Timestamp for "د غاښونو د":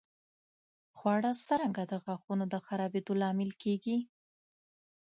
1.91-2.55